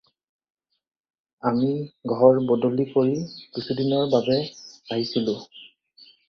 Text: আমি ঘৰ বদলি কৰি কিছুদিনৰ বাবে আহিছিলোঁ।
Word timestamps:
আমি 1.49 1.67
ঘৰ 2.15 2.39
বদলি 2.53 2.85
কৰি 2.95 3.13
কিছুদিনৰ 3.59 4.09
বাবে 4.15 4.39
আহিছিলোঁ। 4.47 5.37